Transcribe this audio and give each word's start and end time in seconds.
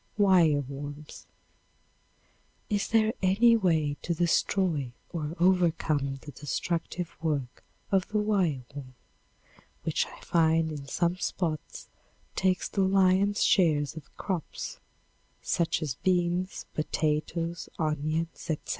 Wire 0.17 0.61
Worms. 0.61 1.27
Is 2.71 2.87
there 2.87 3.13
any 3.21 3.55
way 3.55 3.97
to 4.01 4.15
destroy 4.15 4.93
or 5.13 5.35
overcome 5.39 6.15
the 6.23 6.31
destructive 6.31 7.15
work 7.21 7.63
of 7.91 8.07
the 8.07 8.17
wireworm, 8.17 8.95
which 9.83 10.07
I 10.07 10.19
find 10.21 10.71
in 10.71 10.87
some 10.87 11.17
spots 11.17 11.87
takes 12.35 12.67
the 12.67 12.81
lion's 12.81 13.43
share 13.43 13.81
of 13.95 14.09
crops, 14.17 14.79
such 15.43 15.83
as 15.83 15.93
beans, 15.93 16.65
potatoes, 16.73 17.69
onions, 17.77 18.29
etc.? 18.49 18.55